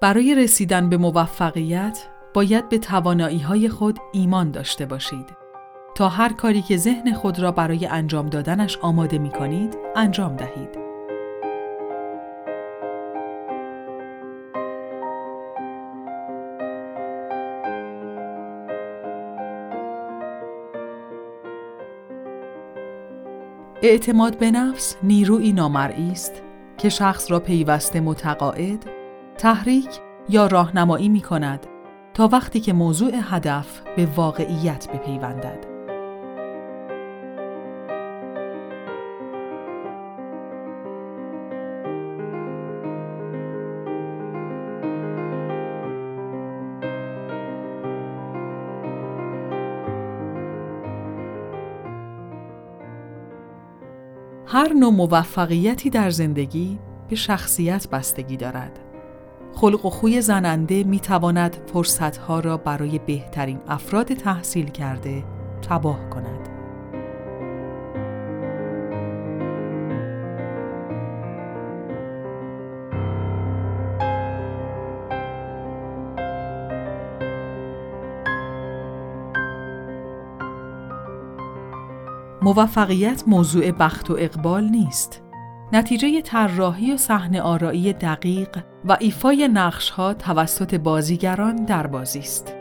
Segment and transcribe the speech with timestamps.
[0.00, 1.98] برای رسیدن به موفقیت
[2.34, 5.26] باید به توانایی های خود ایمان داشته باشید
[5.94, 10.78] تا هر کاری که ذهن خود را برای انجام دادنش آماده می کنید انجام دهید.
[23.82, 26.42] اعتماد به نفس نیروی نامرئی است
[26.78, 28.97] که شخص را پیوسته متقاعد،
[29.38, 31.66] تحریک یا راهنمایی می کند
[32.14, 35.66] تا وقتی که موضوع هدف به واقعیت بپیوندد.
[54.46, 58.87] هر نوع موفقیتی در زندگی به شخصیت بستگی دارد.
[59.54, 65.24] خلق و خوی زننده می تواند فرصتها را برای بهترین افراد تحصیل کرده
[65.68, 66.48] تباه کند.
[82.42, 85.27] موفقیت موضوع بخت و اقبال نیست.
[85.72, 92.54] نتیجه طراحی و صحنه آرایی دقیق و ایفای نقشها توسط بازیگران در بازی است.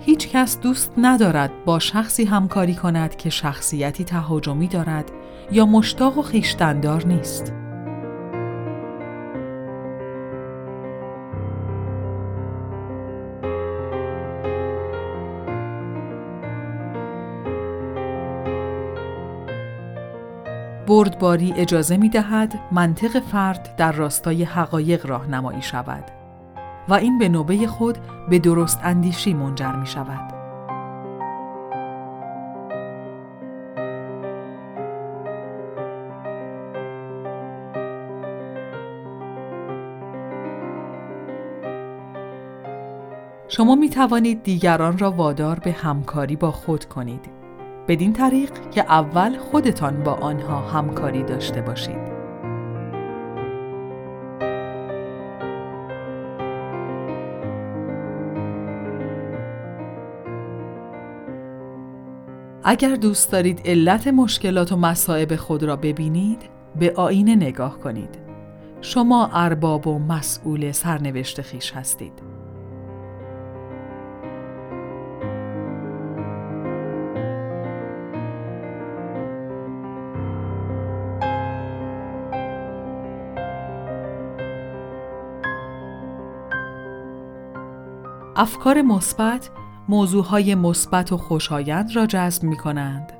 [0.00, 5.10] هیچ کس دوست ندارد با شخصی همکاری کند که شخصیتی تهاجمی دارد
[5.52, 7.52] یا مشتاق و خیشتندار نیست.
[20.86, 26.04] بردباری اجازه می دهد منطق فرد در راستای حقایق راهنمایی شود.
[26.88, 27.98] و این به نوبه خود
[28.28, 30.41] به درست اندیشی منجر می شود.
[43.56, 47.20] شما می توانید دیگران را وادار به همکاری با خود کنید.
[47.88, 52.12] بدین طریق که اول خودتان با آنها همکاری داشته باشید.
[62.64, 66.42] اگر دوست دارید علت مشکلات و مصائب خود را ببینید
[66.78, 68.18] به آینه نگاه کنید
[68.80, 72.31] شما ارباب و مسئول سرنوشت خیش هستید
[88.36, 89.50] افکار مثبت
[89.88, 93.12] موضوعهای مثبت و خوشایند را جذب می کنند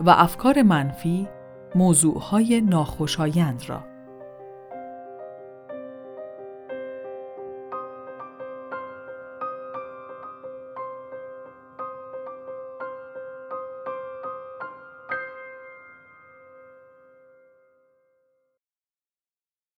[0.00, 1.28] و افکار منفی
[1.74, 3.91] موضوعهای ناخوشایند را.